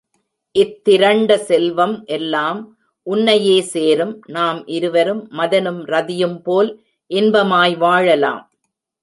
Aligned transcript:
இத்திரண்ட 0.55 1.35
செல்வம் 1.49 1.93
எல்லாம் 2.05 2.61
உன்னையே 3.07 3.57
சேரும் 3.61 4.15
நாம் 4.27 4.59
இருவரும் 4.67 5.21
மதனும் 5.31 5.81
ரதியும்போல் 5.93 6.71
இன்பமாய் 7.11 7.77
வாழலாம். 7.77 8.43